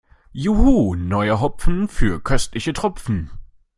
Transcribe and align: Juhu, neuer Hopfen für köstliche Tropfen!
Juhu, 0.33 0.95
neuer 0.95 1.41
Hopfen 1.41 1.87
für 1.87 2.19
köstliche 2.23 2.73
Tropfen! 2.73 3.29